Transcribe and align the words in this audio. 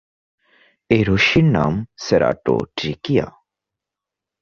এই 0.89 1.01
রশ্মির 1.03 1.47
নাম 1.55 1.73
সেরাটোট্রিকিয়া। 1.97 3.27